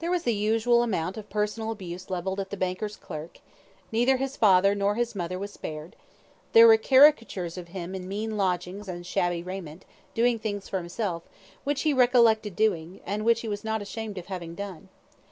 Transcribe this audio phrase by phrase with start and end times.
[0.00, 3.38] There was the usual amount of personal abuse levelled at the banker's clerk
[3.92, 5.94] neither his father nor his mother was spared
[6.54, 11.22] there were caricatures of him in mean lodgings and shabby raiment, doing things for himself,
[11.62, 14.88] which he recollected doing, and which he was not ashamed of having done.